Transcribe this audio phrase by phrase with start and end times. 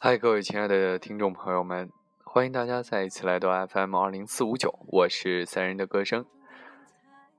[0.00, 1.90] 嗨，各位亲爱的听众朋友们，
[2.22, 6.24] 欢迎大家再一次来到 FM 二零四五九，我是三人的歌声。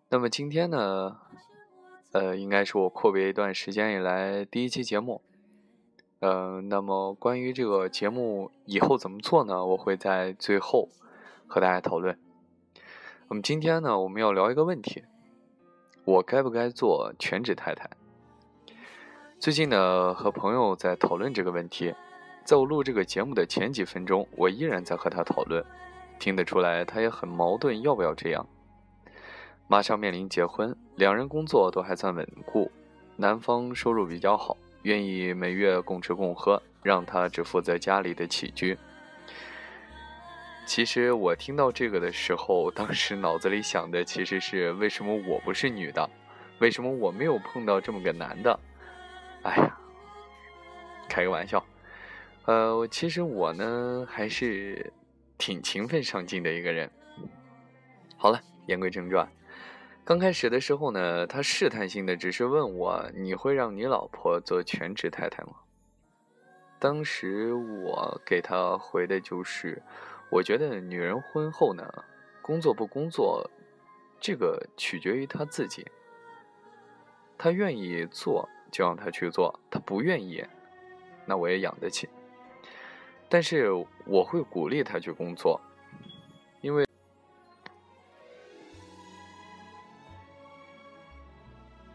[0.09, 1.21] 那么今天呢，
[2.11, 5.21] 呃，应该是我阔别一段时间以来第一期节目。
[6.19, 9.65] 呃，那么关于这个节目以后怎么做呢？
[9.65, 10.89] 我会在最后
[11.47, 12.19] 和大家讨论。
[13.29, 15.05] 那么今天呢，我们要聊一个问题：
[16.03, 17.89] 我该不该做全职太太？
[19.39, 21.95] 最近呢，和朋友在讨论这个问题。
[22.49, 25.63] 在我录这个节目的前几分钟，我依然在和他讨论，
[26.17, 28.43] 听得出来他也很矛盾，要不要这样？
[29.67, 32.71] 马上面临结婚，两人工作都还算稳固，
[33.17, 38.75] 男方收入比较好，愿意每月共吃共喝，让他只负责家里的起居。
[40.65, 46.09] 其实我听到这个的时候，当时脑子里想的其实是：为什么我不是女的？
[46.57, 48.59] 为什么我没有碰到这么个男的？
[49.43, 49.77] 哎呀，
[51.07, 51.63] 开个玩笑。
[52.45, 54.91] 呃，其实我呢还是
[55.37, 56.89] 挺勤奋上进的一个人。
[58.17, 59.31] 好了，言归正传，
[60.03, 65.53] 刚开始的时候呢，他试探性的只是问我：“你会让你老婆做全职太太吗？”
[66.79, 69.81] 当时我给他回的就是
[70.31, 71.87] ：“我觉得女人婚后呢，
[72.41, 73.49] 工作不工作，
[74.19, 75.85] 这个取决于她自己。
[77.37, 80.43] 她愿意做就让她去做，她不愿意，
[81.25, 82.09] 那我也养得起。”
[83.31, 83.71] 但是
[84.05, 85.61] 我会鼓励他去工作，
[86.61, 86.83] 因为，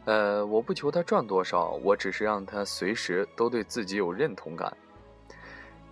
[0.04, 4.74] 呃，我不求他赚多少，我只是让他随时都对自己有认同感。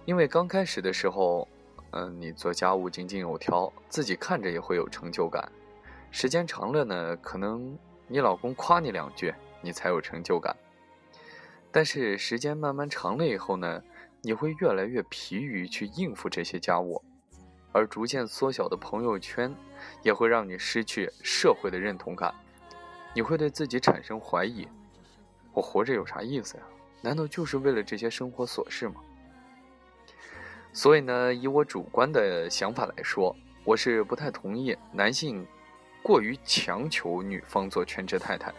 [0.04, 1.48] 因为刚开始的时候，
[1.90, 5.50] 嗯，你做家务井井有条，自己看着也会有成就感。
[6.12, 7.76] 时间长了呢，可能
[8.06, 10.56] 你老公夸你两句，你才有成就感。
[11.72, 13.82] 但是时间慢慢长了以后呢？
[14.24, 17.02] 你会越来越疲于去应付这些家务，
[17.72, 19.52] 而逐渐缩小的朋友圈，
[20.02, 22.32] 也会让你失去社会的认同感。
[23.14, 24.66] 你会对自己产生怀疑：
[25.52, 26.62] 我活着有啥意思呀？
[27.00, 28.94] 难道就是为了这些生活琐事吗？
[30.72, 35.44] 所以呢，以我主观的想法来说，我是不太同意男性
[36.00, 38.54] 过于强求女方做全职太太。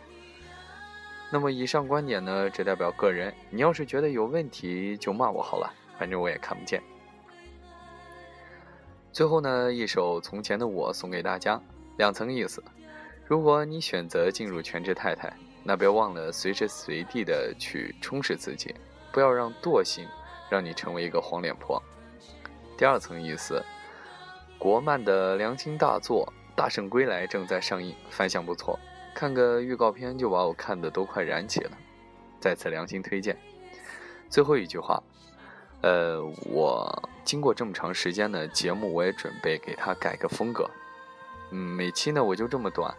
[1.33, 3.33] 那么以上观点呢，只代表个人。
[3.49, 6.79] 你要是觉得有问题，就骂我好了，反正我也看不见。
[9.11, 11.59] 最后呢，一首《从前的我》送给大家，
[11.97, 12.63] 两层意思：
[13.25, 15.33] 如果你选择进入全职太太，
[15.63, 18.75] 那别忘了随时随地的去充实自己，
[19.11, 20.07] 不要让惰性
[20.51, 21.81] 让你成为一个黄脸婆。
[22.77, 23.59] 第二层意思：
[24.59, 28.77] 国漫的良心大作《大圣归来》正在上映，反响不错。
[29.23, 31.71] 看个预告片就把我看的都快燃起了，
[32.41, 33.37] 再次良心推荐。
[34.29, 35.01] 最后一句话，
[35.81, 40.69] 呃，我经过这么长时间的节目，我也准备给他改个风格。
[41.51, 42.93] 嗯，每期呢我就这么短，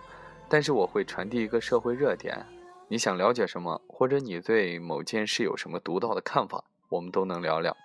[0.48, 2.46] 但是我会传递一个社会热点。
[2.88, 7.76] 你想了解什么，或者你对某件事有什么独到的看法，我们都能聊聊。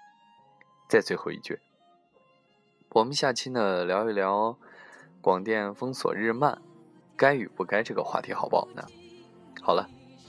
[0.88, 1.60] 再最后一句，
[2.92, 4.56] 我们下期呢聊一聊
[5.20, 6.62] 广电封锁日漫。
[7.20, 8.82] 该与不该这个话题好不好呢？
[9.62, 9.86] 好了，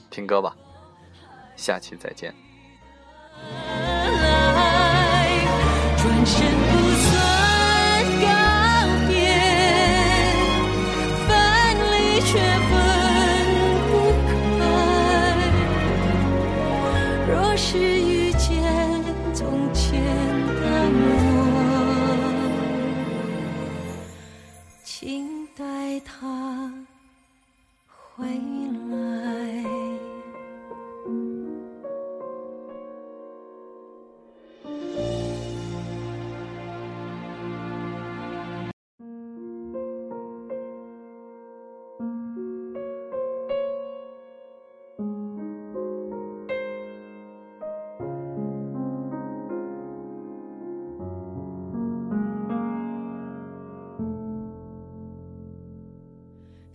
[0.09, 0.53] 听歌吧，
[1.55, 2.35] 下期再见。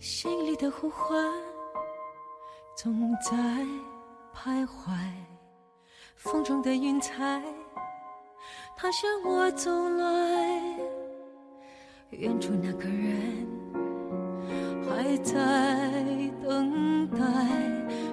[0.09, 1.21] 心里的呼唤
[2.77, 3.35] 总在
[4.33, 4.97] 徘徊，
[6.15, 7.43] 风中的云彩，
[8.77, 10.79] 它向我走来。
[12.11, 13.45] 远处那个人
[14.87, 15.33] 还在
[16.41, 17.19] 等待，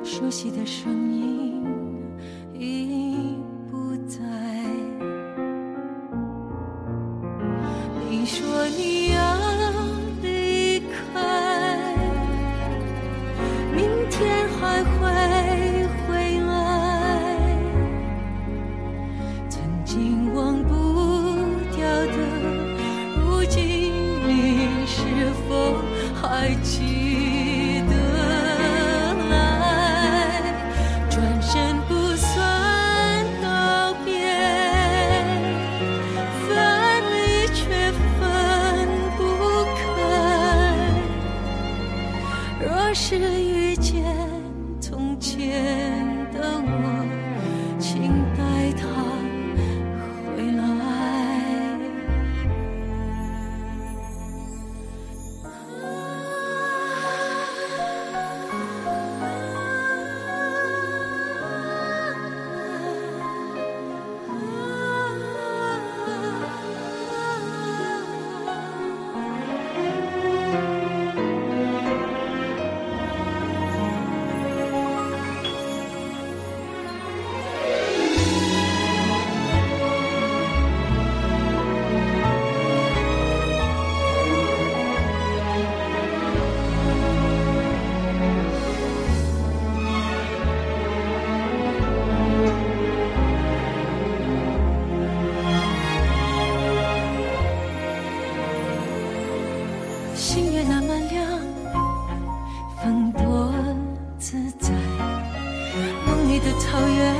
[0.02, 1.64] 熟悉的声音
[2.54, 3.38] 已
[3.70, 4.18] 不在。
[8.10, 9.03] 你说你
[19.94, 20.53] 紧握。
[106.44, 107.16] 的草原，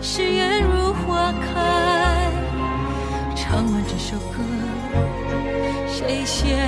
[0.00, 2.32] 誓言如花开。
[3.36, 4.38] 唱完这首歌，
[5.86, 6.58] 谁先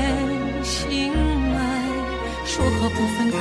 [0.62, 1.12] 醒
[1.54, 1.58] 来？
[2.44, 3.38] 说好不分开，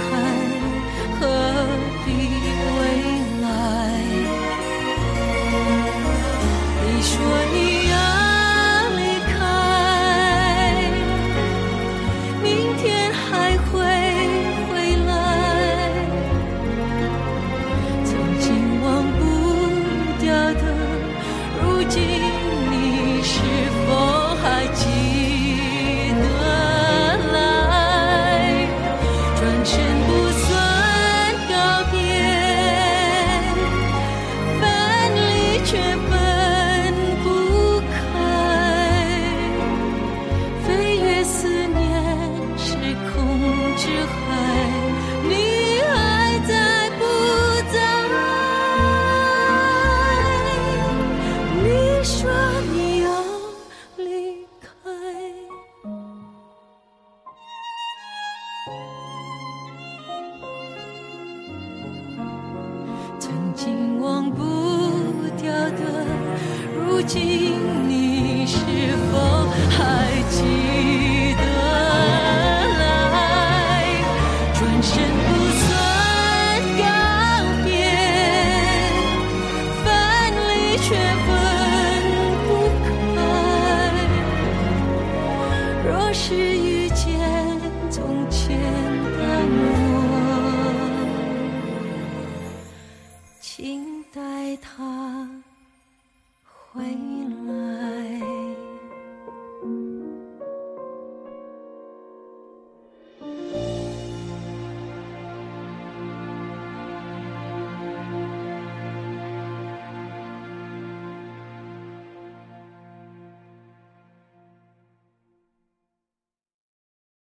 [68.72, 69.18] 是否
[69.70, 69.78] 还
[70.30, 70.38] 记
[71.36, 71.44] 得
[72.80, 72.82] 来，
[74.54, 74.92] 转身
[75.26, 75.28] 不
[75.60, 75.68] 算
[76.78, 76.84] 告
[77.66, 77.68] 别，
[79.84, 79.86] 分
[80.48, 80.88] 离却
[81.26, 81.28] 分
[82.48, 82.50] 不
[83.16, 83.18] 开。
[85.88, 87.19] 若是遇见。